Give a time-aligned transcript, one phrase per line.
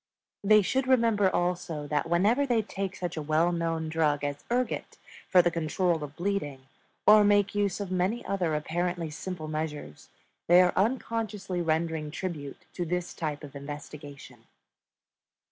[0.43, 4.97] They should remember also that whenever they take such a well known drug as ergot
[5.29, 6.61] for the control of bleeding,
[7.05, 10.09] or make use of many other apparently simple measures,
[10.47, 14.45] they are unconsciously rendering tribute to this type of investigation.